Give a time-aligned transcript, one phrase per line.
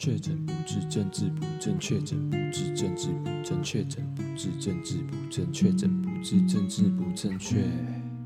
[0.00, 7.56] 确诊不治，政治不正确；确诊不治，政治不正确；确诊不治，政治不正确；确诊不治，政治不正确。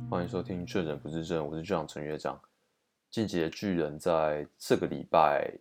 [0.09, 2.41] 欢迎收听《确诊不治症》，我是队长陈乐章。
[3.11, 5.53] 进击的巨人在这个礼拜，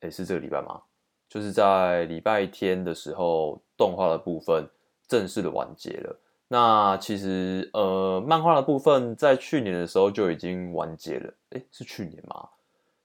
[0.00, 0.80] 诶，是这个礼拜吗？
[1.28, 4.66] 就是在礼拜天的时候，动画的部分
[5.06, 6.18] 正式的完结了。
[6.48, 11.34] 那其实，呃，漫画的部分在去年的时候就已经完结了。
[11.50, 12.48] 诶，是去年吗？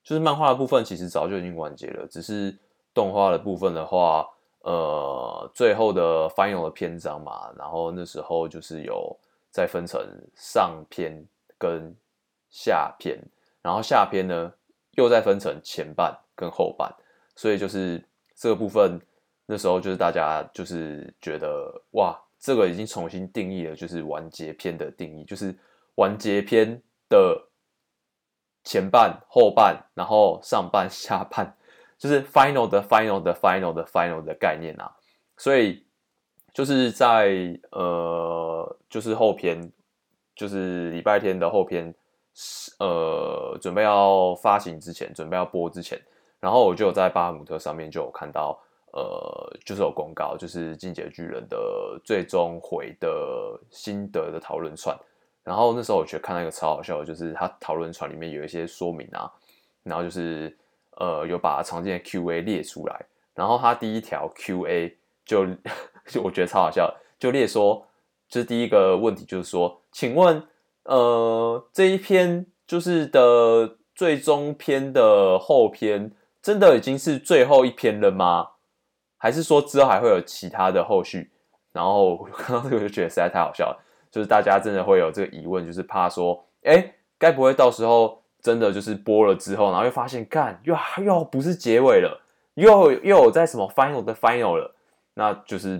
[0.07, 2.57] 就是漫画的部分其实早就已经完结了，只是
[2.93, 4.25] 动画的部分的话，
[4.61, 9.13] 呃，最后的 final 的篇章嘛，然后那时候就是有
[9.51, 10.01] 再分成
[10.33, 11.21] 上篇
[11.57, 11.93] 跟
[12.49, 13.21] 下篇，
[13.61, 14.53] 然后下篇呢
[14.91, 16.89] 又再分成前半跟后半，
[17.35, 18.01] 所以就是
[18.33, 18.97] 这个部分
[19.45, 25.53] 那时候就是大家就是觉得哇，这个已经重新定义了，就是完结篇的定义，就是
[25.95, 27.43] 完结篇的。
[28.67, 31.55] 前半、后半，然后上半、 下半，
[31.97, 34.91] 就是 final 的 final 的 final 的 final 的概念啊。
[35.37, 35.85] 所以
[36.53, 39.71] 就是在呃，就是后篇，
[40.35, 41.95] 就是礼拜天的后篇，
[42.79, 45.97] 呃，准备要发行之前，准备要播之前，
[46.41, 48.59] 然后我就在巴哈姆特上面就有看到，
[48.91, 51.57] 呃，就是有公告，就是进阶巨人的
[52.03, 54.93] 最终回的心得的讨论串。
[55.47, 59.31] 然后那时候我觉得看到一个超好笑的，就是他讨论串里面有一些说明啊，
[59.81, 60.53] 然后就是
[60.97, 65.45] 呃有把常见的 Q&A 列出来，然后他第一条 Q&A 就
[66.05, 67.87] 就我觉得超好笑，就列说，
[68.27, 70.45] 就是第一个问题就是说，请问
[70.83, 78.49] 呃这一篇就是的最终篇的后篇，真的已经是最后一篇了吗？
[79.17, 81.31] 还是说之后还会有其他的后续？
[81.71, 83.83] 然后我看到这个我就觉得实在太好笑了。
[84.17, 92.19] 就是大家真的会有这个疑问，就是怕说，哎，该不会到时候真的就是播了之后，然后又发现，干又又不是结尾了，
[92.55, 94.73] 又又有在什么 final 的 final 了，
[95.13, 95.79] 那就是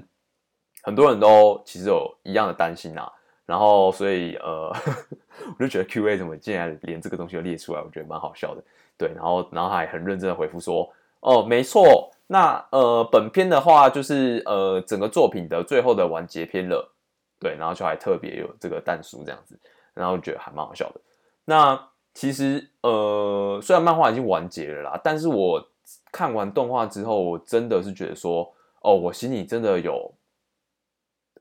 [0.84, 3.12] 很多人都其实有一样的担心啊。
[3.48, 4.72] 然后所以呃，
[5.58, 8.64] 我就觉得 QA 怎么竟然连这个东西都列出来，我觉得蛮好笑的。
[9.00, 10.88] 对，然后然后还很认真的回复说，
[11.22, 16.94] 哦，没错，那呃本片的话就是呃整个作品的最后的完结篇了。
[17.40, 19.60] 对，然后就还特别有这个弹书这样子，
[19.94, 21.02] 然后觉得还蛮好笑的。
[21.46, 25.64] 那其实呃，虽然漫画已经完结了啦，但是我
[26.12, 30.12] 看完动画之后，我真的是觉得说，哦，我心里真的有，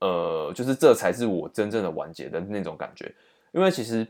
[0.00, 3.14] 呃，就是这才是我真正的完结的那种感觉。
[3.52, 4.06] 因为其实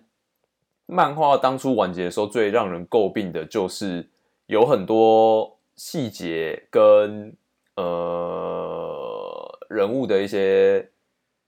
[0.86, 4.08] 漫画当初完结的时候，最让人诟病的就是
[4.46, 7.32] 有很多细节跟
[7.76, 10.90] 呃人物的一些。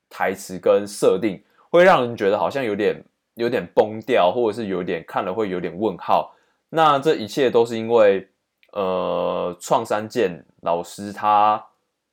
[0.09, 3.05] 台词跟设定会让人觉得好像有点
[3.35, 6.35] 有点崩掉，或者是有点看了会有点问号。
[6.71, 8.29] 那这一切都是因为，
[8.73, 11.65] 呃，创三剑老师他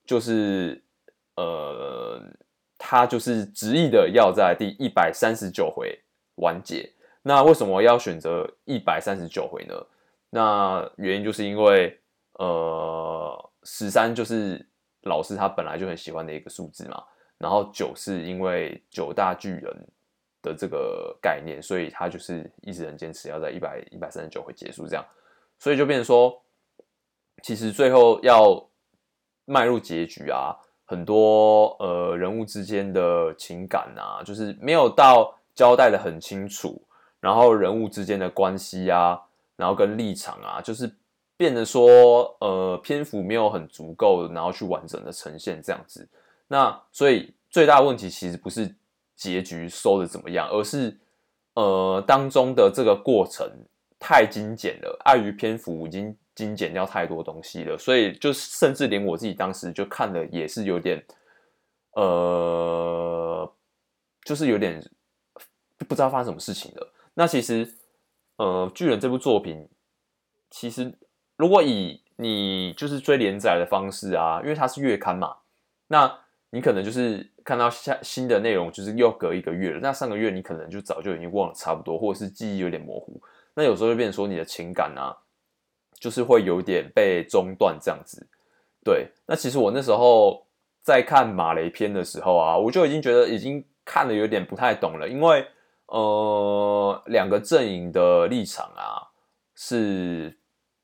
[0.06, 0.82] 就是
[1.36, 2.22] 呃，
[2.78, 6.00] 他就是执意的要在第一百三十九回
[6.36, 6.90] 完结。
[7.22, 9.74] 那为什么要选择一百三十九回呢？
[10.30, 12.00] 那原因就是因为，
[12.34, 14.64] 呃，十三就是
[15.04, 17.04] 老师他本来就很喜欢的一个数字嘛。
[17.46, 19.88] 然后九是因为九大巨人
[20.42, 25.06] 的这个概念，所以他就是一直很坚持要在一百一百三十九回结束这样，
[25.60, 26.42] 所以就变成说，
[27.44, 28.68] 其实最后要
[29.46, 36.82] 迈入结局啊，很多呃人物之间的情感啊，就是没有到交代的很清楚，
[37.20, 39.22] 然后人物之间的关系啊，
[39.56, 40.92] 然后跟立场啊，就是
[41.38, 46.10] 变得说呃篇幅没有很足够，然后去完整的呈现这样子。
[46.48, 48.76] 那所以最大的问题其实不是
[49.16, 50.98] 结局收的怎么样，而是
[51.54, 53.50] 呃当中的这个过程
[54.00, 61.04] 太精简了，碍于篇幅已经精简掉太多东西了，所以就甚至连我自己当时就看了也是有点
[61.94, 63.52] 呃，
[64.26, 64.84] 就是有点
[65.88, 66.94] 不知道发生什么事情了。
[67.14, 67.74] 那其实
[68.36, 69.70] 呃巨人这部作品，
[70.50, 70.94] 其实
[71.38, 75.38] 如果以你就是追连载的方式啊，因为它是月刊嘛，
[75.88, 76.20] 那
[76.56, 79.80] 你可能就是看到下新的内容，就是又隔一个月了。
[79.82, 83.22] 那上个月你可能就早就已经忘了差不多，或者是记忆有点模糊。
[83.56, 85.12] 那有时候就变成说你的情感啊，
[86.00, 88.26] 就是会有点被中断这样子。
[88.86, 90.48] 对，那其实我那时候
[90.82, 95.46] 在看马雷篇的时候啊，我就已经觉得已经看的有点不太懂了，因为
[95.88, 99.04] 呃两个阵营的立场啊
[99.56, 100.34] 是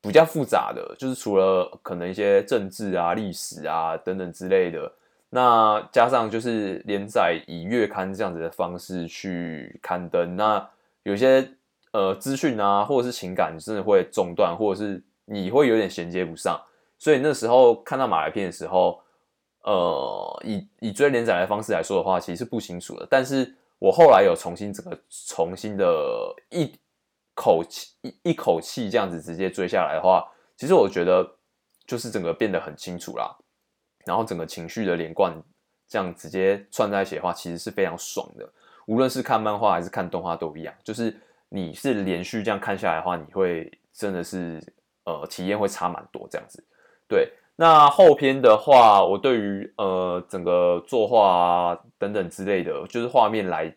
[0.02, 4.92] 比较复杂的，就是除了可能一些政治啊、历史啊等等之类的。
[5.34, 10.68] 那加上就是连载以月刊这样子的方式去刊登，那
[11.04, 11.54] 有些
[11.92, 16.60] 呃资讯啊，或者是情感真的会中断，或者是你会有点衔接不上。
[16.98, 19.00] 所以那时候看到马来片的时候，
[19.62, 23.06] 呃，以以追连载的方式来说的话，其实是不清楚的。
[23.08, 25.86] 但是我后来有重新整个重新的
[26.50, 26.70] 一
[27.34, 31.26] 口气一一口气这样子直接追下来的话，其实我觉得
[31.86, 33.34] 就是整个变得很清楚啦。
[34.04, 35.32] 然后整个情绪的连贯
[35.88, 38.48] 这样直接串在一起的话，其实是非常爽的。
[38.86, 41.16] 无论是看漫画还是看动画都一样，就是
[41.48, 44.60] 你是连续这样看下来的话，你会真的是
[45.04, 46.64] 呃体验会差蛮多这样子。
[47.06, 53.72] 对，那后篇的话，我对于呃整个作画啊等等之类的，就是画面来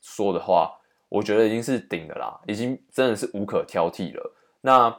[0.00, 0.70] 说的话，
[1.08, 4.36] 我觉得已经是顶的啦，已经真的是无可挑剔了。
[4.60, 4.94] 那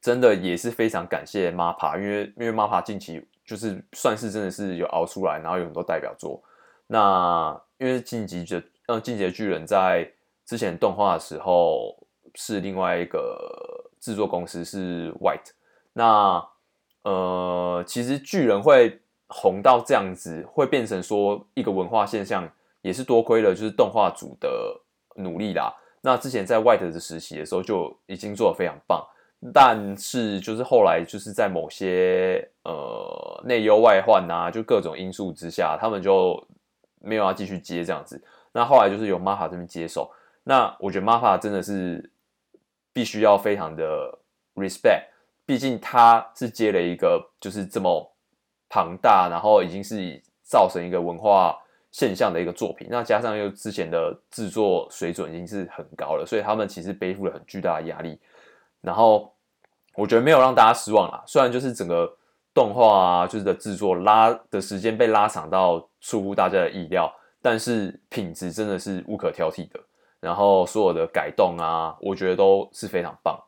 [0.00, 6.42] 真的也是非常感谢 MAPA，因为因为 MAPA 近期就是算是真的是有熬出来，然后有很多代表作。
[6.86, 10.06] 那因为进击的嗯进击的巨人在
[10.44, 11.96] 之前动画的时候
[12.34, 15.52] 是另外一个制作公司是 White，
[15.94, 16.46] 那
[17.04, 22.50] 呃其实巨人会红到这样子，会变成说一个文化现象，
[22.82, 24.82] 也是多亏了就是动画组的
[25.16, 25.74] 努力啦。
[26.02, 29.04] 那之前在 White 的时期的时候就已经做的非常棒，
[29.52, 36.42] 但是就是后来就是在某些呃内忧外患啊，就各种因素之下，他们就。
[37.00, 38.20] 没有要继续接这样子，
[38.50, 40.10] 那后来就是由 MAPPA 这边接手。
[40.42, 42.10] 那我觉得 MAPPA 真的是
[42.92, 44.18] 必须要非常的
[44.56, 45.04] respect，
[45.46, 48.12] 毕竟他是接了一个就是这么
[48.68, 51.56] 庞大，然后已经是造成一个文化
[51.92, 52.88] 现象的一个作品。
[52.90, 58.18] 那加上又之前的制作水准已经是很高了，所以他们其实背负了很巨大的压力。
[58.80, 59.34] 然后
[59.94, 62.14] 我觉得没有让大家失望啦，虽然就是整个。
[62.54, 67.08] 动画啊，就是的制作拉的时间被拉长到出乎大家的意料，
[67.40, 69.78] 但是品质真的是无可挑剔的。
[70.18, 73.38] 然后所有的改动啊，我觉得都是非常棒。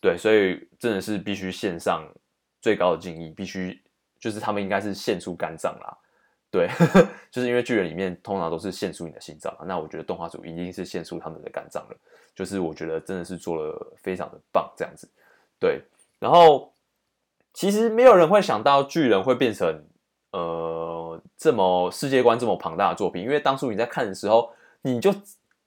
[0.00, 2.06] 对，所以真的是必须献上
[2.60, 3.82] 最高的敬意，必须
[4.20, 5.98] 就是他们应该是献出肝脏啦。
[6.50, 6.68] 对，
[7.30, 11.96] 就是因为巨人里面通常都是献出你的心脏，那我觉得动画组一定是献出他们的肝脏了。
[12.34, 15.08] 就是我觉得真的是做了非常的棒，这样子。
[15.58, 15.82] 对，
[16.18, 16.72] 然后。
[17.52, 19.84] 其实没有人会想到巨人会变成
[20.30, 25.12] 呃这么世界观这么庞大的作品，因为当初你在看的时候，你就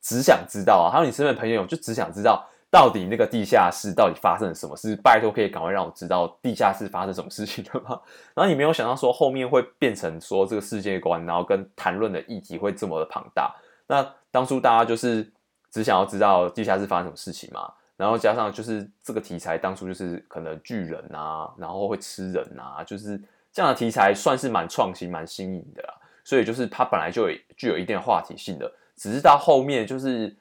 [0.01, 8.01] 只想知道啊，还有你身边的朋友就只想知道到底那个地下室到底发生了什么事，拜托可以赶快让我知道地下室发生什么事情了吗？
[8.33, 13.55] 然后你没有想到说后面会变成说这个世界观，然后跟谈论的议题会这么的庞大。
[13.85, 15.31] 那当初大家就是
[15.69, 17.71] 只想要知道地下室发生什么事情嘛。
[17.95, 23.21] 然后加上就是这个题材，当初就是可能巨人啊，然后会吃人啊，就是
[23.51, 25.93] 这样的题材算是蛮创新、蛮新颖的啦。
[26.23, 30.35] 所以就是它本来就有具有一定的话题性的，只是到后面就是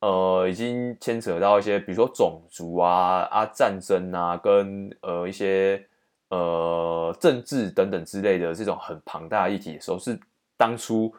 [0.00, 5.86] 呃，已经牵扯到一些，比如说种族啊、啊战争啊，跟呃一些
[6.28, 10.18] 呃政治等等之类的这种很庞大的议题的时候，是
[10.56, 11.14] 当初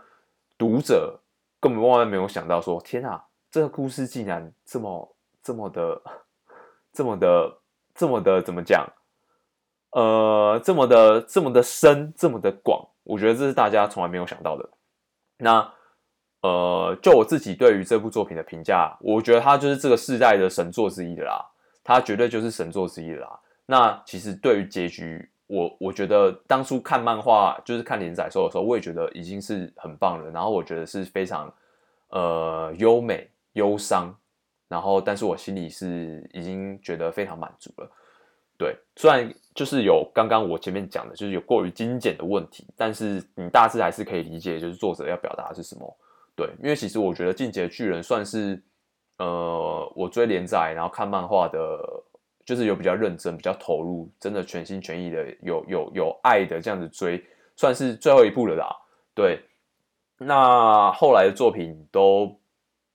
[0.58, 1.20] 读者
[1.60, 5.16] 根本万万没有想到说，天啊，这个故事竟然这么。
[5.44, 6.00] 这么的，
[6.94, 7.58] 这么的，
[7.96, 8.88] 这么的，怎么讲？
[9.90, 14.70] 呃，这么的，这么的深，这么的广，我觉得这是大家从来没有想到的。
[15.38, 15.74] 那，
[16.42, 21.44] 呃，就我自己对于这部作品的评价，我觉得它就是这个世代的神作之一的啦，
[21.84, 23.40] 它绝对就是神作之一的啦。
[23.66, 30.32] 那其实对于结局，我我觉得当初看漫画，就是看连载的时候，我也觉得已经是很棒了。
[30.32, 31.54] 然后我觉得是非常，
[32.10, 34.16] 呃，优美、忧伤。
[34.68, 37.92] 然后，但是我心里是已经觉得非常满足了。
[38.58, 45.98] 对，虽然就是有刚刚我前面讲的，就是有过于精简的问题，但是你大致还是可以理解，就是作者要表达的是什么。
[46.36, 48.62] 对，因为其实我觉得《进击的巨人》算是
[49.18, 51.80] 呃，我追连载然后看漫画的，
[52.46, 57.24] 就是有比较认真、比较投入，真的全心全意的有有有爱的这样子追，
[57.56, 58.76] 算是最后一部了啦。
[59.14, 59.44] 对，
[60.18, 62.40] 那后来的作品都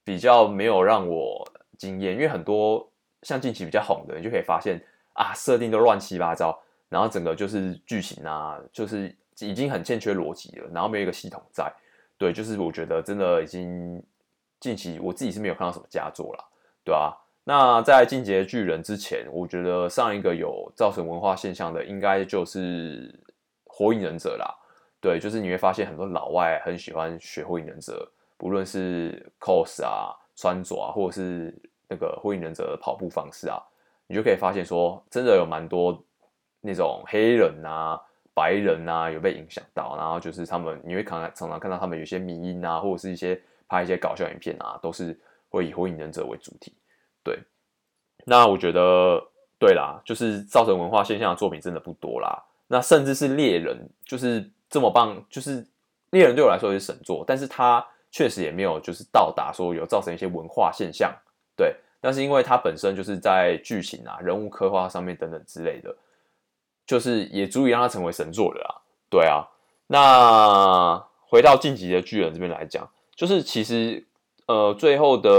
[0.04, 1.46] 比较没有让我。
[1.78, 2.90] 惊艳，因为很多
[3.20, 11.70] 像近期比较红的，你就可以发现啊，设定都乱七八糟，然后整个就是剧情啊，就是已经很欠缺逻辑了，然后没有一个系统在，
[12.18, 14.02] 对，就是我觉得真的已经
[14.60, 16.44] 近期我自己是没有看到什么佳作啦，
[16.84, 17.12] 对啊，
[17.44, 23.18] 那在进阶巨人之前，我觉得上一个有造成文化现象的，应该就是
[23.64, 24.46] 火影忍者啦，
[25.00, 30.14] 对，就是你会发现很多老外很喜欢学火影忍者，不论是 cos 啊。
[30.38, 31.58] 穿着啊，或者是
[31.88, 33.56] 那个火影忍者的跑步方式啊，
[34.06, 35.98] 你就可以发现说，真的有蛮多
[36.60, 37.98] 那种黑人啊、
[38.36, 46.74] 白人啊有被影响到，然后就是他们，你会看常常看到他们有些迷因啊，或者是一些拍一些搞笑影片啊，都是会以火影忍者为主题。
[47.24, 47.38] 对，
[48.26, 49.18] 那我觉得
[49.58, 52.44] 对啦，就是造成文化现象的作品真的不多啦。
[52.66, 55.66] 那甚至是猎人，就是这么棒，就是
[56.10, 61.10] 猎人对我来说也是神作，但是他确实也没有就是到达说有造成一些文化现象，
[61.56, 61.74] 对。
[61.98, 65.92] 但是因为它本身就是在剧情啊、人物刻画上面等等之类的，
[66.86, 68.82] 就是也足以让它成为神作的啦。
[69.10, 69.48] 对啊，
[69.88, 74.06] 那回到晋级的巨人这边来讲，就是其实
[74.46, 75.30] 呃最后的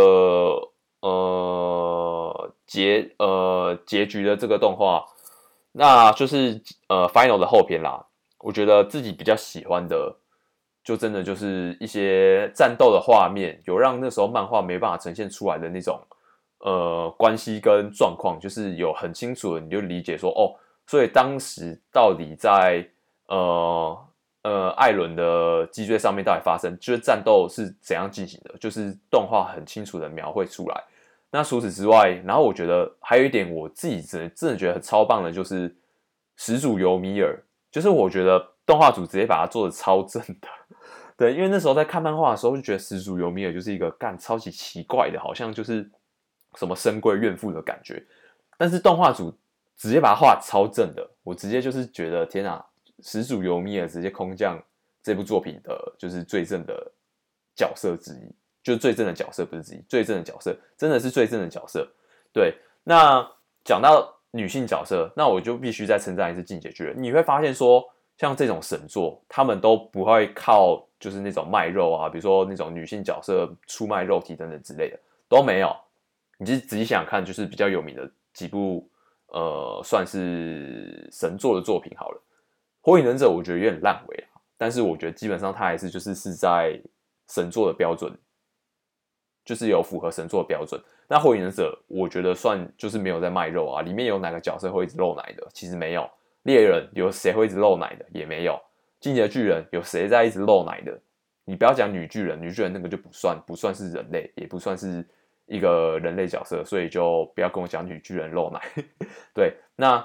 [1.02, 5.06] 呃结呃结局的这个动画，
[5.72, 8.06] 那就是呃 final 的后篇啦。
[8.40, 10.16] 我觉得自己比较喜欢的，
[10.84, 16.00] 就真的就是一些战斗的画面，有让那时候漫画没办法呈现出来的那种。
[16.60, 20.58] 呃，关系跟状况就是有很清楚的，你就理解说哦，
[20.88, 22.90] 所以当时到底在
[23.28, 24.08] 呃
[24.42, 30.84] 呃艾伦的脊椎上面到底发生，就是战斗是怎样进行的，就是动画很清楚的描绘出来。
[31.30, 35.76] 那除此之外，然后我觉得还有一点我自己真真的觉得很超棒的，就是
[36.38, 37.38] 始祖尤米尔，
[37.70, 40.48] 就是我觉得动画组直接把它做的超正的，
[41.16, 45.88] 对，因为那时候在看漫画的时候就觉得始祖尤米尔就是一个干超级奇怪的，好像就是。
[46.56, 48.04] 什么深闺怨妇的感觉，
[48.58, 49.32] 但是动画组
[49.78, 52.66] 直接把它画超正的，我直接就是觉得天啊，
[53.04, 54.60] 始祖尤米尔直接空降
[55.04, 56.92] 这部作品的，就是最正的
[57.56, 61.88] 角色之一，就是最正的角色不是之一，最正的角色真的是最正的角色。
[62.34, 63.26] 对，那
[63.64, 66.96] 讲到女性角色，那我就必须再称赞一次进击巨人。
[67.02, 67.84] 你会发现说，
[68.18, 75.76] 像这种神作，他们都不会靠就是那种卖肉啊，比如说那种女性角色出卖肉体等等之类的都没有。
[76.40, 78.88] 你就仔细想看，就是比较有名的几部，
[79.28, 82.22] 呃，算是神作的作品好了。
[82.82, 86.80] 火影忍者我觉得有点烂尾啊，但是我觉得基本上它还是就是是在
[87.28, 88.18] 神作的标准，
[89.44, 90.82] 就是有符合神作的标准。
[91.10, 95.46] 那火影忍者我觉得算就是没有在卖肉啊，里面有哪个角色会一直露奶的？
[95.54, 96.10] 其实没有。
[96.44, 98.06] 猎人有谁会一直露奶的？
[98.14, 98.58] 也没有。
[99.02, 100.98] 进阶巨人有谁在一直露奶的？
[101.44, 105.06] 你不要讲女巨人，女巨人那个就不算，不算是人类，也不算是。
[105.48, 108.62] 一个人类角色，所以就不要跟我讲女巨人露奶。
[109.34, 109.98] 对，那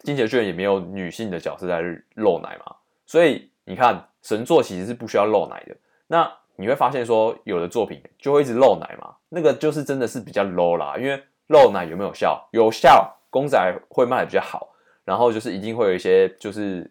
[0.00, 1.80] 进击的巨人也没有女性的角色在
[2.14, 2.76] 露奶嘛，
[3.06, 5.76] 所以你看神作其实是不需要露奶的。
[6.08, 10.96] 那你会发现说，有的作品就会一直露奶嘛，那个就是真的是比较 low 啦。
[10.98, 12.48] 因为露奶有没有效？
[12.52, 14.74] 有效，公仔会卖的比较好，
[15.04, 16.90] 然后就是一定会有一些就是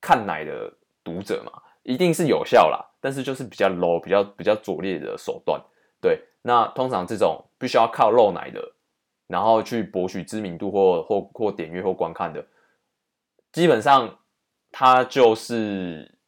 [0.00, 1.52] 看奶的读者嘛，
[1.82, 2.84] 一定是有效啦。
[3.00, 5.60] 但是就是比较 low，比较比较拙劣的手段，
[6.00, 6.20] 对。
[6.46, 8.60] 那通常这种必须要靠露奶的，
[9.26, 12.46] 然后去博取知名度或或或点阅或观看的，
[13.50, 14.18] 基本上
[14.70, 16.18] 他就是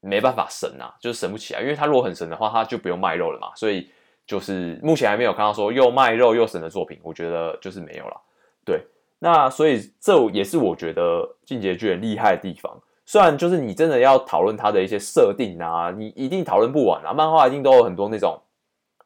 [0.00, 1.60] 没办法神啊，就是神不起来。
[1.60, 3.54] 因为他如果很神的话，他就不用卖肉了嘛。
[3.54, 3.88] 所以
[4.26, 8.20] 就是目前还没有看到说又卖肉又神的作品，我觉得就是没有了。
[8.64, 8.84] 对，
[9.20, 12.82] 那所以这也是我觉得进阶巨人厉害的地方。
[13.04, 17.12] 虽然就是你真的要讨论它的一些设定啊，你一定讨论不完啊。
[17.12, 18.40] 漫画一定都有很多那种，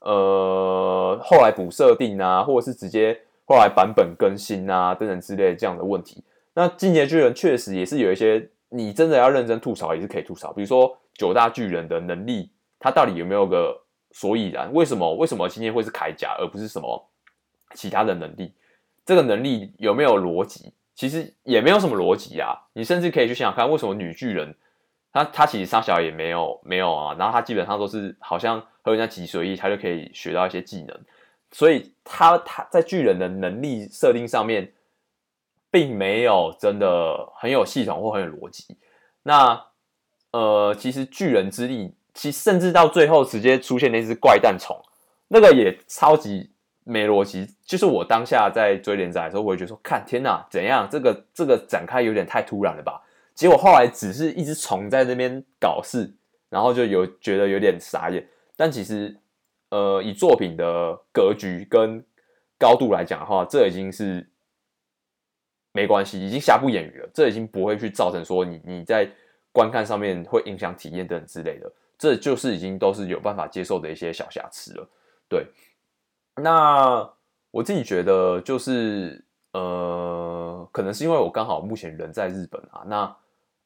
[0.00, 6.22] 呃，后来补设定啊，或者是直接后来版本更新啊等等之类这样的问题。
[6.54, 14.72] 那进阶巨人确实也是有一些你真的要认真吐槽也是可以吐槽，比如说九大巨人的能力，它到底有没有个所以然？
[14.72, 17.08] 为什么为什么今天会是铠甲而不是什么
[17.74, 18.52] 其他的能力？
[19.04, 20.72] 这个能力有没有逻辑？
[20.96, 24.56] 其实也没有什么逻辑啊，你甚至可以去想想看，为什么女巨人，
[25.12, 30.98] 她她其实杀小也没有没有啊，然后她基本上都是好像和人家挤随意，她就可以学到一些技能，
[31.52, 34.72] 所以她她在巨人的能力设定上面，
[35.70, 38.78] 并没有真的很有系统或很有逻辑。
[39.22, 39.66] 那
[40.30, 44.74] 呃，其实巨人之力，其甚至到最后直接出现那只怪诞虫，
[45.28, 46.52] 那个也超级。
[46.88, 50.86] 没逻辑，就是我当下在追连载的时候，我会觉得说，看天哪，怎样？
[50.88, 53.02] 这个这个展开有点太突然了吧？
[53.34, 56.14] 结果后来只是一只虫在那边搞事，
[56.48, 58.24] 然后就有觉得有点傻眼。
[58.56, 59.18] 但其实，
[59.70, 62.04] 呃，以作品的格局跟
[62.56, 64.30] 高度来讲的话，这已经是
[65.72, 67.10] 没关系，已经瑕不掩瑜了。
[67.12, 69.10] 这已经不会去造成说你你在
[69.50, 74.88] 观看上面会影响体验等之类的，这就是已经都是有办法接受的一些小瑕疵了，
[75.28, 75.44] 对。
[76.42, 77.10] 那
[77.50, 83.16] 我自己觉得就是呃，可能是因为我刚好目前人在日本啊，那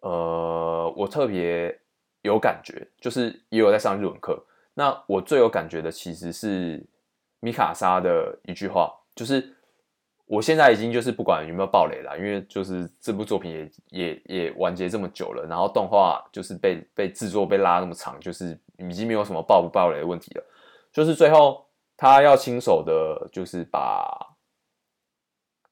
[0.01, 1.77] 呃，我特别
[2.23, 4.41] 有感觉，就是也有在上日文课。
[4.75, 6.87] 那我最有感觉的其实是
[7.41, 9.53] 米卡莎的一句话，就是
[10.27, 20.45] 我现在已经就是不管有没有爆雷了，因为就是这部作品也也也完结这么久了，然后动画就是被被制作被拉那么长，就是已经没有什么爆不爆雷的问题了，
[20.93, 21.67] 就是最后。
[22.01, 24.35] 他要亲手的，就是把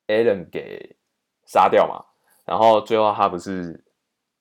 [0.08, 0.94] Alan 给
[1.46, 2.04] 杀掉嘛，
[2.44, 3.82] 然后最后他不是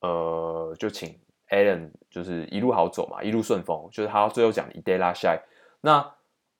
[0.01, 1.17] 呃就请
[1.47, 5.39] Alan 就是一路好走嘛，一路顺风，就是他最后讲 “ide la shy”，
[5.79, 6.13] 那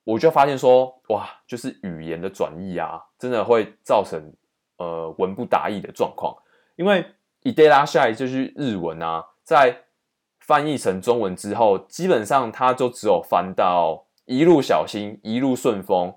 [0.04, 4.32] 我就发现说哇，就是语言的转译啊，真的会造成
[4.78, 6.34] 呃文不达意的状况，
[6.76, 7.04] 因为
[7.42, 9.84] “ide la shy” 就是日文啊，在
[10.40, 16.14] 翻译成中文之后，基本上他就只有翻到一路小心、一路顺风，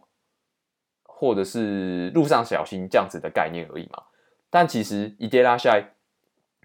[1.03, 4.03] 或者是路上小心这样子的概念而已嘛。
[4.49, 5.85] 但其实 ide la shy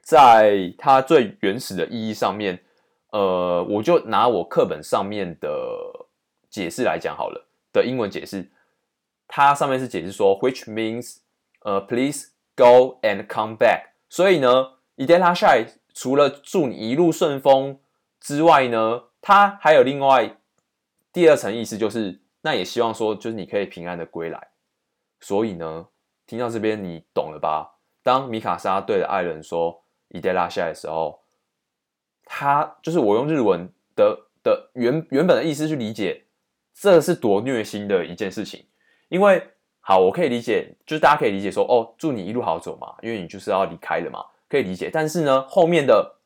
[0.03, 2.65] 在它最原始的意义上面，
[3.13, 5.49] 呃，我就拿我课本上面的
[6.51, 8.51] 解释来讲好了的英文解释，
[9.29, 11.19] 它上面是解释说，which means
[11.61, 13.91] 呃，please go and come back。
[14.09, 15.67] 所以呢，ide la shy。
[15.95, 17.79] 除了祝你一路顺风
[18.21, 20.37] 之外呢，它还有另外
[21.16, 24.50] 第二层意思，就是那也希望说，就是你可以平安的归来。
[25.20, 25.88] 所以呢，
[26.26, 27.78] 听到这边你懂了吧？
[28.04, 31.20] 当米卡莎对着艾伦说“いってらっしゃい”的时候，
[32.26, 36.26] 他就是我用日文的的原原本的意思去理解，
[36.74, 38.66] 这是多虐心的一件事情。
[39.10, 39.46] 因为
[39.82, 44.26] 好，我可以理解，就是大家可以理解说，哦，祝你一路好走嘛，因为你就是要离开了嘛。
[44.50, 46.18] 可以理解，但是呢，后面的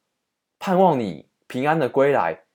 [0.57, 2.45] 盼望你平安的归来，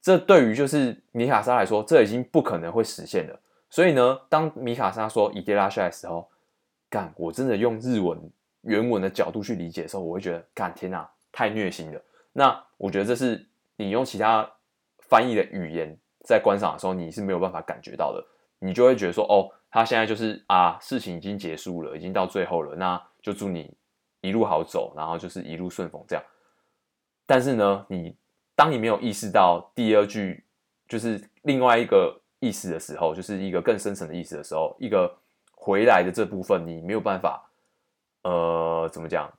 [0.00, 3.40] 这对于就是米卡莎来说，这已经不可能会实现了。
[3.70, 6.28] 所以呢，当米卡莎说“いってらっしゃい”的时候，
[6.88, 8.18] 干，我真的用日文
[8.62, 12.00] 原文的角度去理解的时候，我会觉得，干，天哪，太虐心了。
[12.32, 13.44] 那我觉得这是
[13.76, 14.48] 你用其他
[15.08, 18.24] 翻译的语言在观赏的时候，你是没有办法感觉到的。
[18.58, 23.74] 你就会觉得说，哦，他现在就是啊，事情已经结束了，已经到最后了，那就祝你。
[24.22, 26.24] 一路好走，然后就是一路顺风这样。
[27.26, 28.16] 但是呢，你
[28.60, 30.44] 当你没有意识到第二句
[30.88, 35.14] 就是另外一个意思的时候，就是一个更深层的意思的时候，一个
[35.52, 37.50] 回来的这部分你没有办法，
[38.22, 39.30] 呃，怎么讲？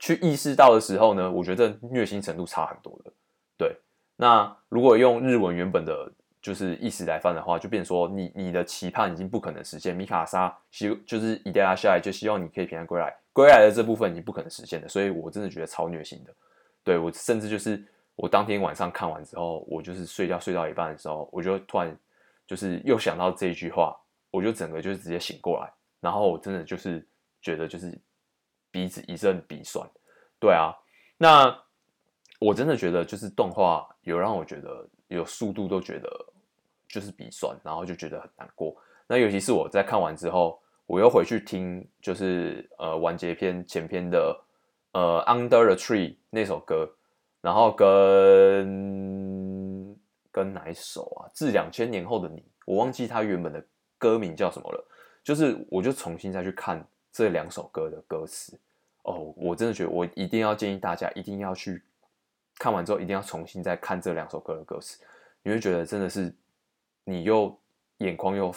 [0.00, 3.12] 去意识到的时候呢，我觉得这虐心程度差很多的。
[3.56, 3.76] 对，
[4.16, 9.94] 那如果用日文原本的就是意思来翻的话，就变成说你你的期盼已经不可能实现。
[9.94, 13.14] 米卡莎希就是いってらっしゃい，就希望你可以平安归来。
[13.32, 16.34] 归来的这部分已经不可能实现的，所以我真的觉得超虐心的。
[16.82, 17.82] 对，我甚至就是
[18.17, 21.97] 我当天晚上看完之后，我就是睡觉睡到一半的时候，我就突然
[22.45, 23.95] 就是又想到这一句话，
[24.29, 27.07] 我就整个就是直接醒过来，然后我真的就是
[27.41, 27.97] 觉得就是
[28.69, 29.89] 鼻子一阵鼻酸。
[30.37, 30.75] 对啊，
[31.15, 31.57] 那
[32.39, 36.09] 我真的觉得就是动画有让我觉得有速度都觉得
[36.89, 38.75] 就是鼻酸，然后就觉得很难过。
[39.07, 40.61] 那尤其是我在看完之后。
[40.89, 44.41] 我又回去听，就是呃完结篇前篇的
[44.93, 46.89] 呃 Under the Tree 那首歌，
[47.41, 48.65] 然后跟
[50.31, 51.29] 跟哪一首啊？
[51.33, 53.63] 致两千年后的你，我忘记它原本的
[53.97, 54.87] 歌名叫什么了。
[55.23, 58.57] 就是我就重新再去看这两首歌的歌词
[59.03, 61.83] 哦，我真的觉得我一定要建议大家一定要去
[62.57, 65.03] 看完之后一定要重新再看这两首歌的歌词，
[65.43, 66.33] 你会觉得真的是
[67.03, 67.59] 你又
[67.97, 68.53] 眼眶又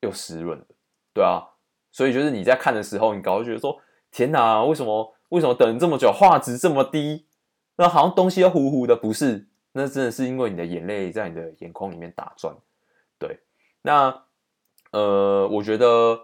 [0.00, 0.66] 又湿润了，
[1.14, 1.48] 对啊。
[1.92, 3.78] 所以就是你在看的时候，你搞会觉得说
[4.10, 7.26] ：“天哪，为什么为什么等这么久，画质这么低？
[7.76, 12.54] 那好像东西都糊糊的。”不是，那真的是因为你的眼泪在你的眼眶里面打转。
[13.18, 13.38] 对，
[13.82, 14.22] 那
[14.92, 16.20] 呃，我觉得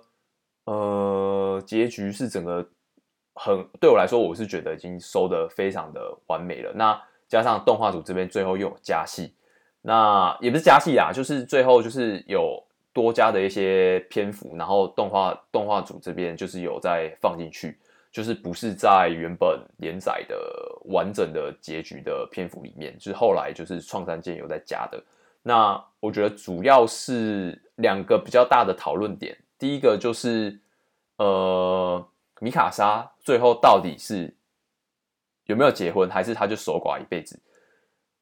[0.64, 2.68] 呃，结局是整个
[3.34, 6.72] 很对我来说，我是觉得已经收的非常的完美了。
[6.74, 9.34] 那加上动画组这边最后又有加戏，
[9.82, 12.62] 那也不是加戏啦，就是最后就是有。
[12.94, 17.78] 多加的一些篇幅，然后动画动画组这边就是有在放进去，
[18.10, 20.36] 就是不是在原本连载的
[20.86, 25.02] 完整的结局的篇幅里面，就是后来就是创山健有在加的。
[25.42, 30.58] 那我觉得主要是两个比较大的讨论点，第一个就是
[31.16, 32.06] 呃，
[32.40, 34.34] 米卡莎最后到底是
[35.46, 37.38] 有没有结婚，还是他就守寡一辈子？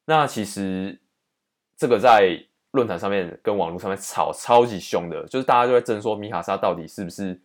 [0.05, 0.99] 那其实
[1.75, 2.43] 这个在。
[2.71, 7.39] 论坛上面跟网络上面吵超级凶的，就是大家都在争说米卡莎到底是不是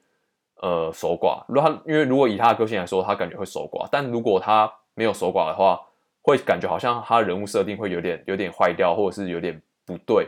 [0.63, 1.45] 呃守寡。
[1.47, 5.79] 如果他因为如果以他的个性来说，他感觉会守寡，但如果他没有守寡的话，
[6.23, 10.27] 会感觉好像他人物设定会有点有点坏掉，或者是有点不对。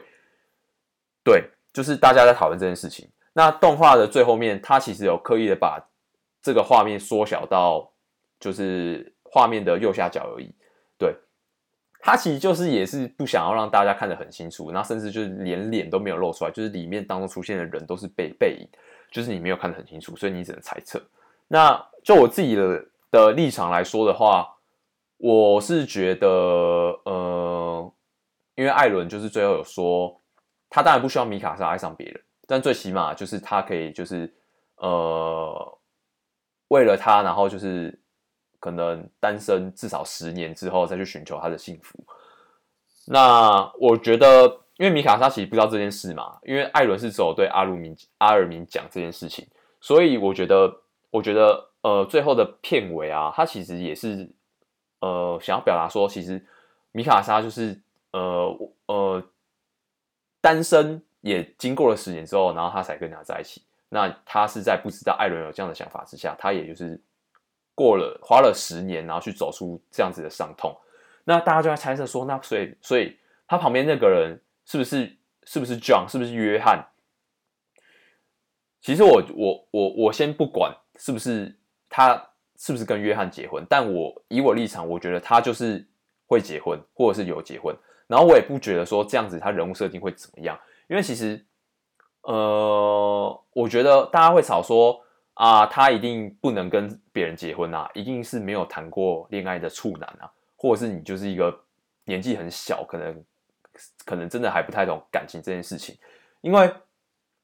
[1.24, 1.42] 对，
[1.72, 3.08] 就是大家在讨论这件事情。
[3.32, 5.82] 那动画的最后面，他其实有刻意的把
[6.42, 7.90] 这个画面缩小到
[8.38, 10.54] 就是画面的右下角而已。
[10.98, 11.14] 对。
[12.06, 18.68] 他其实就是也是不想要让大家看得很清楚，然后甚至就是连脸都没有露出来，就是里面当中出现的人都是背背影，
[19.14, 21.00] 就是你没有看得很清楚，所以你只能猜测。
[21.46, 24.56] 那就我自己的的立场来说的话，
[25.18, 26.26] 我是觉得，
[27.04, 27.92] 呃，
[28.56, 30.20] 因为艾伦就是最后有说，
[30.68, 34.34] 他当然不需要米卡莎爱上别人，但最起码就是他可以就是
[34.78, 35.78] 呃，
[36.66, 37.96] 为了他，然后就是
[38.58, 41.96] 可能单身至少十年之后再去寻求他的幸福。
[43.06, 49.46] 那我觉得，因为米卡莎其实不知道这件事嘛，因为艾伦是只有对阿鲁明阿尔明讲这件事情，
[49.80, 54.28] 所以我觉得，我觉得，呃，最后的片尾啊，他其实也是，
[55.00, 56.44] 呃，想要表达说，其实
[56.92, 57.80] 米卡莎就是，
[58.12, 59.22] 呃呃，
[60.40, 63.62] 单身也经过了十年之后，然后他才跟他在一起。
[63.90, 67.00] 那他是在不知道艾伦有这样的想法之下，他也就是
[67.76, 70.76] 过了花了十年，然后去走出这样子的伤痛。
[71.22, 76.86] 那大家就在猜测说，那所以所以他旁边那个人是不是是不是 John，是不是约翰？
[78.80, 85.86] 其实我我我我先不管是不是他是不是跟约翰结婚，但我以我立场，我觉得他就是
[86.26, 87.74] 会结婚，或者是有结婚。
[88.06, 91.44] 然后我也不觉得说这样子他人物设定会怎么样，因为其实
[92.22, 95.00] 呃，我觉得大家会吵说
[95.34, 100.30] 啊，他一定不能跟别人结婚啊，一定是没有谈过恋爱的处男啊。
[100.56, 101.54] 或者是你就是一个
[102.04, 103.24] 年纪很小，可能
[104.04, 105.96] 可能真的还不太懂感情这件事情，
[106.40, 106.72] 因为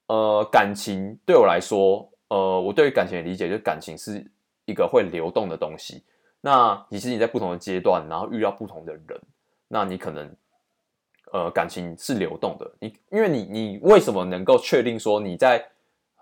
[0.06, 4.24] 呃，感情对我来说，呃，我对于感情的理解就是感情是
[4.64, 6.04] 一个会流动的东西。
[6.40, 9.20] 那其实你在不同的阶段，然后遇到不同的人，
[9.68, 10.34] 那你可能
[11.32, 12.70] 呃，感情是流动的。
[12.80, 15.64] 你因为你你为什么能够确定说你在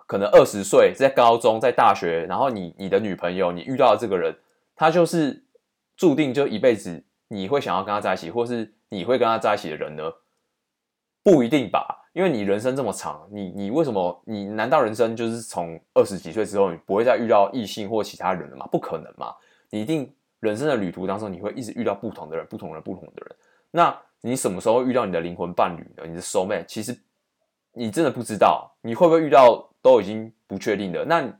[0.06, 4.34] 可能二十岁在高中在大学，然后你你的女朋友你遇到的这个人，
[4.74, 5.44] 他就是。
[5.98, 10.10] 注定就一辈子，你会想要跟他在一起，或是你会跟他在一起的人呢？
[11.22, 14.22] 不一定吧，因为你人生这么长，你你为什么？
[14.24, 18.66] 你难道人生就是从二十几岁之后，你不会再遇到异性或其他人了吗？
[18.72, 19.34] 不可能嘛！
[19.68, 20.10] 你一定
[20.40, 23.36] 人生的旅途当中，你会一直遇到不同的人，不同的不同的人。
[23.70, 26.04] 那你什么时候遇到你的灵魂伴侣呢？
[26.06, 26.64] 你的 soul mate？
[26.66, 26.98] 其实
[27.72, 31.04] 你真的不知道，你会不会遇到都已经不确定的。
[31.04, 31.30] 那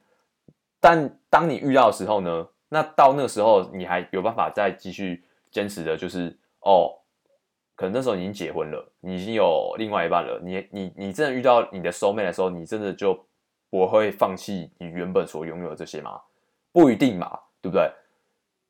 [0.80, 2.46] 但当你遇到的时候呢？
[2.70, 6.92] 那到那个时候，你还有办法再继续坚持的，就是哦，
[7.74, 13.18] 可能那时候已经结婚了，你已经有另外一半了，你你你真的遇到你的 soul mate 的时候，你真的就
[13.70, 16.20] 不会放弃你原本所拥有的这些吗？
[16.72, 17.90] 不一定嘛，对不对？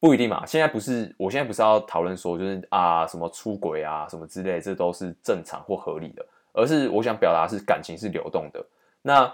[0.01, 0.45] 不一定嘛。
[0.47, 8.65] 现在不是，我现在不是要讨论说，就是啊什么出轨啊什么之类，这都是正常或合理的，而是我想表达是感情是流动的。
[9.03, 9.33] 那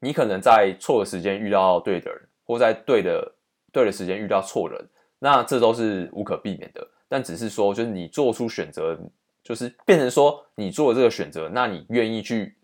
[0.00, 3.34] 你可能在错的时间遇到对的人，或在对的。
[3.70, 4.82] 对的时间遇到错人，
[5.18, 6.86] 那这都是无可避免的。
[7.08, 8.98] 但只是说，就是你做出选择，
[9.42, 12.54] 就是变成说你做了这个选择，那你愿意去，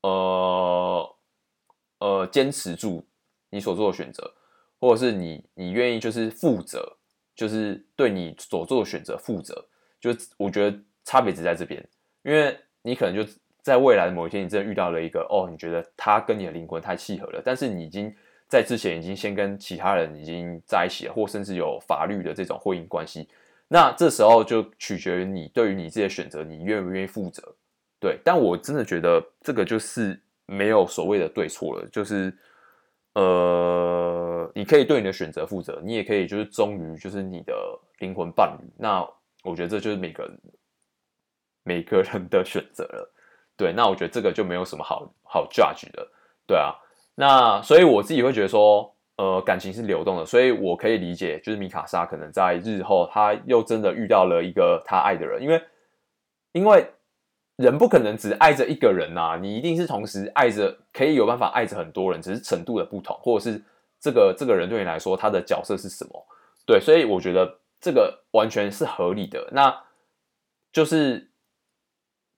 [0.00, 1.16] 呃
[1.98, 3.06] 呃，坚持住
[3.50, 4.32] 你所做的选择，
[4.80, 6.96] 或者是你你愿意就是负责，
[7.36, 9.66] 就是对你所做的选择负责。
[10.00, 11.86] 就我觉得差别只在这边，
[12.22, 18.14] 因为你可能就在未来的某一天，你真的遇到了一个哦，你觉得他跟你的灵魂太契合了，但是你已经。
[18.52, 23.26] 在之前已经先跟其他人已经在一起了，或甚至有法律的这种婚姻关系，
[23.66, 27.42] 那这时候就取决于你对于你自己的选择，你愿不愿意负责？
[27.98, 32.30] 对，但我真的觉得这个就是没有所谓的对错了，就是
[33.14, 37.54] 呃，你可以对你的选择负责，你也可以就是忠于就是你的
[38.00, 38.70] 灵魂伴侣。
[38.76, 39.00] 那
[39.44, 40.40] 我觉得这就是每个人
[41.62, 43.14] 每个人的选择了。
[43.56, 46.06] 对，那我觉得这个就没有什么好好 judge 的。
[46.46, 46.74] 对啊。
[47.14, 55.62] 那所以我自己会觉得说，呃，感情是流动的，所以我可以理解，就是米卡莎可能在日后，他又真的遇到了一个他爱的人，因为，
[56.52, 56.86] 因为
[57.56, 63.62] 人不可能只爱着一个人呐、你一定是同时爱着，可以有办法爱着很多人，只是程度的不同，或者是
[64.00, 66.26] 这个这个人对你来说他的角色是什么？
[66.64, 69.48] 对，所以我觉得这个完全是合理的。
[69.52, 69.76] 那
[70.72, 71.30] 就是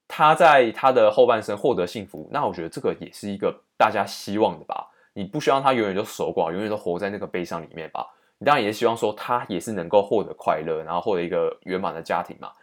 [0.07, 3.61] 他在他的后半生获得幸福，那我觉得这个也是一个。
[3.77, 8.07] 大家希望的吧，你不希望他永远都守寡，永远都活在那个悲伤里面吧？
[8.37, 12.53] 你当然也希望说他也是能够获得快乐，然后获得一个圆满的家庭嘛。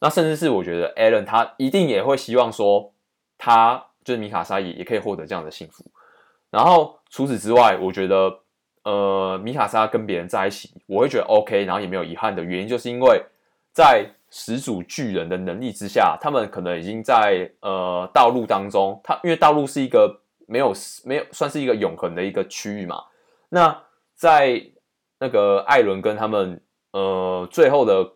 [0.00, 2.92] 那甚至是我觉得 Alan 他一定也会希望说，
[3.38, 5.84] 他就是米卡莎也也可以获得这样的幸福。
[6.50, 8.40] 然后除此之外，我觉得
[8.82, 13.24] 呃米卡莎跟别人在一起，我会觉得 OK，然后也没有遗憾的原因，就是因为
[13.72, 20.18] 在始祖巨人的能力之下，他们可能已经在呃道路当中，他因为道路是一个。
[20.48, 22.96] 没有没有算是一个永恒的一个区域嘛？
[23.48, 24.60] 那在
[25.18, 28.12] 那个艾伦跟他们呃最后的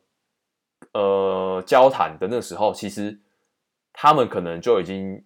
[0.92, 3.18] 呃交谈的那时候，其实
[3.92, 5.24] 他们可能就已经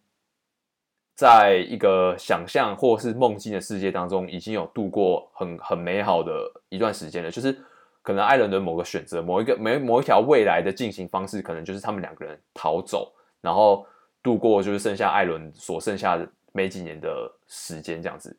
[1.16, 6.32] 在一个想象或是梦境的世界当中，已经有度过很很美好的
[6.68, 7.30] 一段时间了。
[7.30, 7.60] 就是
[8.02, 13.86] 可能艾伦的某个选择，某一个某某一条未来的进行方式，可能就是他们两个人逃走，然后
[14.22, 16.28] 度过就是剩下艾伦所剩下的。
[16.52, 18.36] 没几年的时间这样子，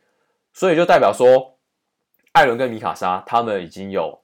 [0.52, 1.56] 所以就代表说，
[2.34, 4.20] 艾伦跟米卡莎他们已经有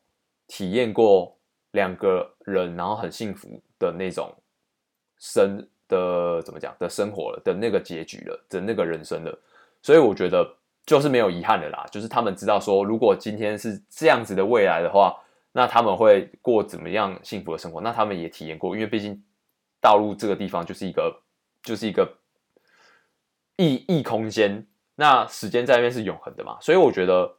[0.46, 1.34] 体验过
[1.72, 3.48] 两个人然后很幸福
[3.80, 4.30] 的那种
[5.18, 9.40] 生的怎么讲的生活了的那个结局了的那个人生了，
[9.82, 10.46] 所以我觉得
[10.86, 15.18] 就是没有遗憾的啦，就是他们知道说，如果今天是这样子的未来的话，
[15.58, 17.82] 那他们会过怎么样幸福的生活？
[17.82, 19.20] 那他们也体验过，因为毕竟
[19.82, 21.20] 道路这个地方就是一个
[21.64, 22.08] 就是一个
[23.56, 27.38] 异异空间，那时间在那边是永恒的嘛，所以我觉得，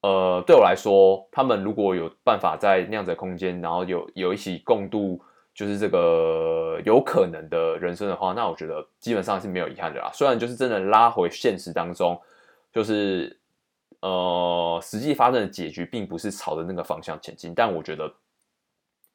[0.00, 5.22] 呃，对我来说，他们如果有办法在那样子的空间，然后有有一起共度。
[5.52, 10.08] 就是这个有可能的人生的话，那我觉得基本上是没有遗憾的啦。
[10.14, 12.18] 虽然就是真的拉回现实当中，
[12.72, 13.38] 就是
[14.00, 18.12] 呃实际发生的结局并不是朝着那个方向前进，但我觉得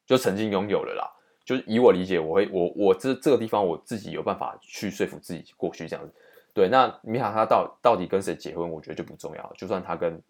[0.06, 1.10] 就曾经拥有了啦。
[1.44, 6.12] 就是以我理解，我会我我这这个地方我自己有办法去说服自己过去这样子。
[6.52, 9.52] 对，那米卡他到到底跟谁结婚，我觉得就不重要。
[9.56, 10.22] 就算他跟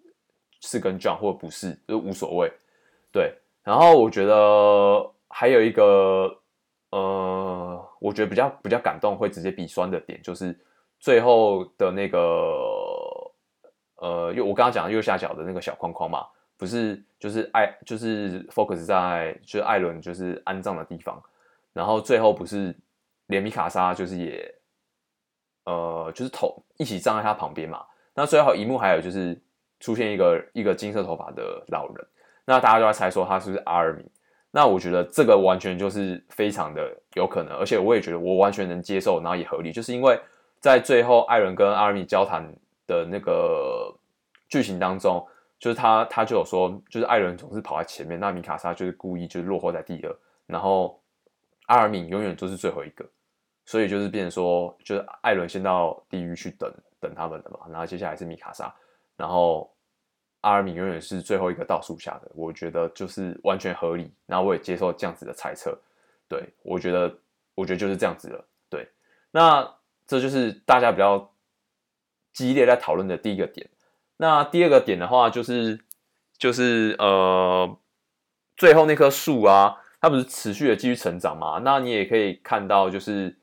[0.60, 2.52] 是跟 John 或者不是，就无所谓。
[3.12, 5.12] 对，然后我觉得。
[5.28, 6.34] 还有一个，
[6.90, 10.58] 呃，我觉得比较比较感动，会直接鼻酸的点，就是
[10.98, 12.18] 最后的那个，
[13.96, 21.22] 呃，右我刚刚讲的右下角的那个小框框嘛，不是就是艾就是 focus 在就是艾伦就是安葬的地方，
[21.72, 22.74] 然后最后不是
[23.26, 24.54] 连米卡莎就是也，
[25.64, 29.40] 呃，就是头一起葬在他旁边嘛，那最后一幕还有就是
[29.80, 32.06] 出现一个一个金色头发的老人，
[32.44, 34.04] 那大家都在猜说他是不是阿尔米。
[34.52, 40.18] 那我觉得这个完全就是非常的有可能，而且我也觉得我完全能接受，然后也合理，就是因为
[40.60, 42.50] 在最后艾伦跟阿尔米交谈
[42.86, 43.94] 的那个
[44.48, 45.26] 剧情当中，
[45.58, 51.02] 就是他他就有说，就是艾伦总是跑在前面，那米卡莎就是故意就是落后在第二，然后
[51.66, 53.08] 阿尔米永远都是最后一个，
[53.64, 58.74] 所以就是变成说，就是艾伦先到地狱去等等他们的嘛，然后接下来是米卡莎，
[59.16, 59.72] 然后。
[60.42, 65.76] 阿尔敏永远是最后一个到树下的，我觉得就是完全合理，然后我也接受这样子的猜测。
[66.28, 67.12] 对，我觉得，
[67.56, 68.46] 我觉得就是这样子了。
[68.70, 68.88] 对，
[69.32, 69.68] 那
[70.06, 71.28] 这就是大家比较
[72.36, 73.66] 激烈在讨论的第一个点。
[74.18, 75.80] 那第二个点的话，就是
[76.36, 77.76] 就是呃，
[78.56, 81.60] 最后那棵树啊，它不是持续的继续成长嘛？
[81.64, 83.36] 那你也可以看到，就是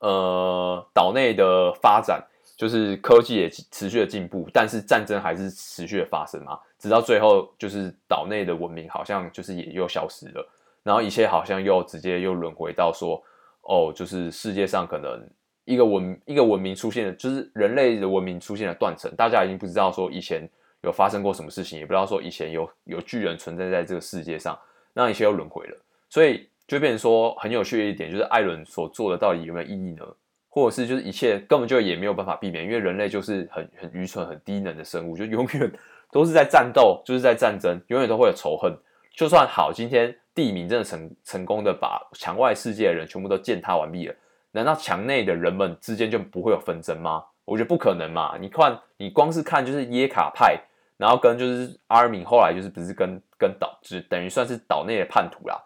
[0.00, 2.26] 呃，岛内的发展。
[2.56, 10.46] 就是科技也持续的进步，但是战争还是持续的发生嘛，直到最后就是岛内的文明好像就是也又消失了，
[10.82, 13.18] 然后一切好像又直接又轮回到说，
[13.62, 15.26] 哦，就是世界上可能
[15.72, 20.48] 一个文一个文明出现了，就是人类的文明出现了断层，大家已经不知道说以前
[20.82, 24.58] 有发生过什么事情，也不知道说以前有有巨人存在在这个世界上，
[24.92, 25.76] 那一切又轮回了，
[26.08, 30.04] 所以就变成说很有趣的一点就是艾伦所做的到底有没有意义呢？
[30.52, 35.72] 或者是就是一切根本就也没有办法避免，因为人类就是很很愚蠢、很低能的生物，就永远
[36.10, 38.76] 都是在战斗，就是在战争，永远都会有仇恨。
[39.14, 44.14] 就算好，今天地名真的成成功的把墙外世界的人全部都践踏完毕了，
[44.52, 47.24] 难道墙内的人们之间就不会有纷争吗？
[47.44, 48.36] 我觉得不可能嘛！
[48.40, 50.60] 你看，你光是看就是耶卡派，
[50.96, 55.60] 然后跟就是阿尔敏后来就是不是跟跟岛，就等于算是岛内的叛徒啦。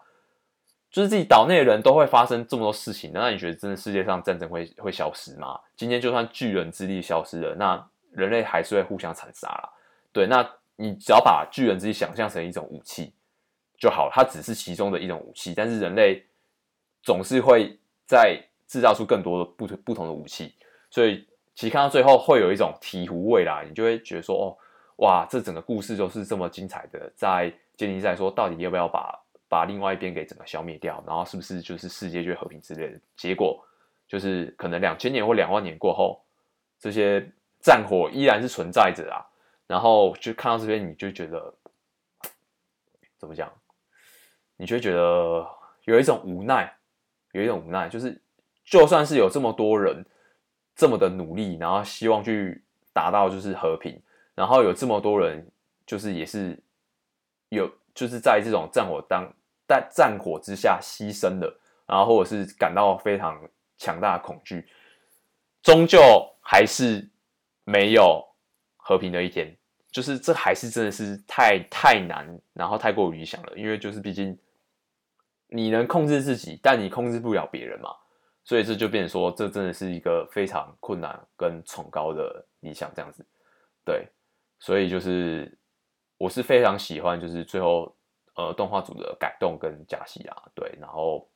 [0.89, 5.59] 就是自己岛内的人都会发生这么多事情，那你觉得真的世界上战争会会消失吗？
[5.75, 9.69] 今天就算巨人之力消失了，那人类还是会互相残杀啦。
[10.11, 13.13] 对，那你只要把巨人之力想象成一种武器
[13.77, 16.25] 就好了，它只是其中的一种武器，但是人类
[17.03, 20.53] 总是会在制造出更多的不同不同的武器，
[20.89, 24.57] 所以其实看到最后会有一种醍醐味啦，你就会觉得说，哦，
[24.97, 29.21] 哇，这整个故事都是这么精彩的，在建立在说到底要不要把。
[29.47, 32.99] 把另外一边给整个消灭掉，然后是不是就是世界就会和平之类的？
[33.15, 33.63] 结果
[34.07, 36.19] 就是可能两千年或两万年过后，
[36.79, 37.25] 这些
[37.61, 39.23] 战火依然是存在着啊。
[39.67, 41.53] 然后就看到这边，你就觉得
[43.19, 43.49] 怎么讲？
[44.57, 45.47] 你就觉得
[45.83, 46.75] 有一种无奈，
[47.31, 48.19] 有一种无奈，就是
[48.65, 50.05] 就算是有这么多人
[50.75, 54.01] 这么的努力，然后希望去达到就是和平，
[54.33, 55.47] 然后有这么多人
[55.85, 56.61] 就是也是
[57.49, 57.71] 有。
[57.95, 59.25] 就是在这种战火当
[59.65, 61.47] 在战火之下牺牲的，
[61.85, 63.41] 然后或者是感到非常
[63.77, 64.67] 强大的恐惧，
[65.63, 65.97] 终究
[66.41, 67.09] 还是
[67.63, 68.21] 没有
[68.75, 69.55] 和平的一天。
[69.93, 73.53] 就是这还是真的是太太难，然后太过于理想了。
[73.55, 74.37] 因为就是毕竟
[75.47, 77.91] 你能控制自己，但你控制不了别人嘛，
[78.45, 83.25] 所以这就变成说，这真的是一个非常困难跟崇高的理想这样子。
[83.83, 84.07] 对，
[84.59, 85.51] 所以就是。
[86.17, 87.93] 我是非常喜欢，就是最后
[88.35, 91.29] 呃动画组的改动跟加戏啊，对，然后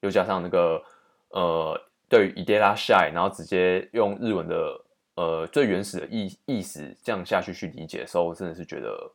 [0.00, 0.82] 又加上那个
[1.28, 4.84] 呃对于 Itterashai，然后直接用日文的
[5.16, 9.12] 呃最原始的意意思这样下去去理解的时候，我真的是觉得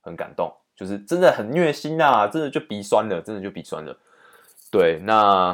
[0.00, 3.94] 很感动，就是真的很虐心啊，真的就鼻酸了，真的就鼻酸了。
[4.70, 5.52] 对，那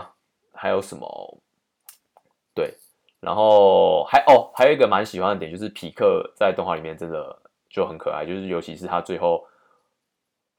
[0.57, 1.39] 还有什么？
[2.55, 2.75] 对，
[3.21, 7.39] 然后还哦，还有一个蛮喜欢的点就是匹克在动画里面真的
[7.69, 9.47] 就很可爱，就是尤其是他最后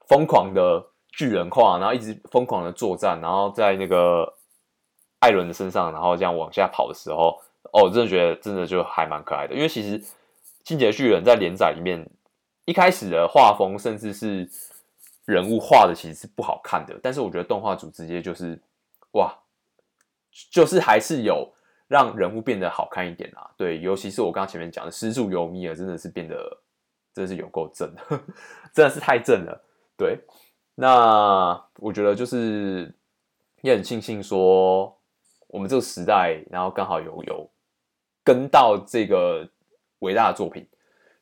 [0.06, 4.34] 疯狂的巨人化，然后一直疯狂的作战，然后在那个。
[5.20, 7.36] 艾伦的身上，然后这样往下跑的时候，
[7.72, 9.54] 哦，我真的觉得真的就还蛮可爱的。
[9.56, 10.00] 因为其实
[10.62, 12.08] 《进击的巨人》在连载里面
[12.66, 14.48] 一开始的画风，甚至是
[15.24, 16.96] 人物画的，其实是不好看的。
[17.02, 18.62] 但是我觉得动画组直接就是
[19.14, 19.36] 哇，
[20.50, 21.52] 就是还是有
[21.86, 23.50] 让人物变得好看一点啦。
[23.56, 26.36] 对，尤其是我刚刚前面讲的施助尤米尔，真的是变得
[27.14, 27.92] 真的是有够正，
[28.74, 29.64] 真的是太正了。
[29.96, 30.18] 对，
[30.74, 32.94] 那我觉得就是
[33.62, 34.94] 也很庆幸说。
[35.50, 37.50] 我们这个时代，然后刚好有有
[38.22, 39.48] 跟到这个
[40.00, 40.68] 伟大的作品，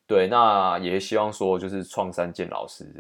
[0.05, 2.93] 对，那也希望说，就是创山健老师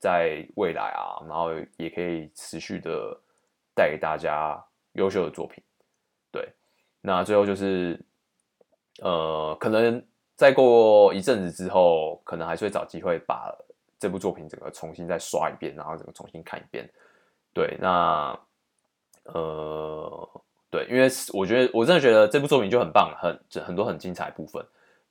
[0.00, 3.16] 在未来啊，然后也可以持续的
[3.72, 4.60] 带给大家
[4.94, 5.62] 优秀的作品，
[6.32, 6.52] 对，
[7.00, 8.00] 那最后就是，
[9.00, 10.04] 呃，可能
[10.34, 13.54] 再过一阵子之后，可能还是会找机会把
[13.98, 16.90] 这部作品整个重新再刷一遍，然后整个重新看一遍，
[17.52, 18.36] 对，那，
[19.24, 20.40] 呃。
[20.70, 24.60] 对，因为我觉得我真的觉得这部作品就很棒，很很多很精彩的部分，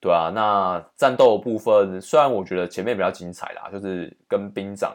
[0.02, 0.30] 对啊。
[0.30, 4.94] 那战斗部分虽然我觉得前面比较精彩啦，就是跟兵长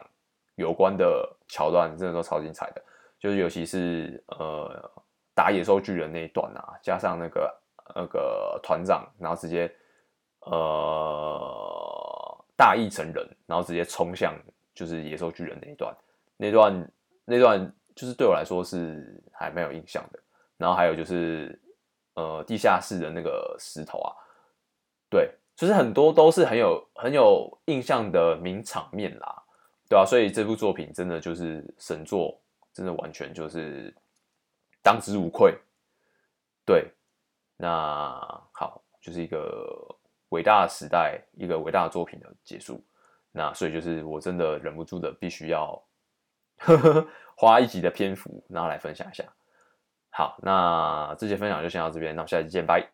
[0.57, 2.83] 有关的桥段真的都超精彩的，
[3.18, 4.90] 就是尤其是呃
[5.35, 7.61] 打野兽巨人那一段啊，加上那个
[7.94, 9.70] 那个团长，然后直接
[10.40, 14.35] 呃大义成人，然后直接冲向
[14.74, 15.94] 就是野兽巨人那一段，
[16.37, 16.92] 那段
[17.24, 20.18] 那段就是对我来说是还蛮有印象的。
[20.57, 21.57] 然后还有就是，
[22.14, 24.11] 呃，地下室的那个石头啊，
[25.09, 29.40] 对，就是很多都是很有很有印象的名场面啦，
[29.88, 32.42] 对啊，所以这部作品真的就是神作，
[32.78, 33.92] 真的完全就是
[34.84, 35.58] 当之无愧。
[36.64, 36.88] 对，
[37.56, 37.68] 那
[38.52, 39.66] 好，就是一个
[40.28, 42.80] 伟大的时代，一个伟大的作品的结束。
[43.32, 45.82] 那所以就是我真的忍不住的必须要
[46.58, 49.24] 呵 呵花一集的篇幅，然后来分享一下。
[50.10, 52.88] 好，那这节分享就先到这边，那我们下期见，拜。